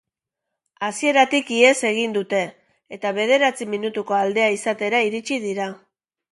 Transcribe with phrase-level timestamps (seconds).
[0.87, 2.41] Hasieratik ihes egin dute,
[2.97, 5.73] eta bederatzi minutuko aldea izatera iritsi dira.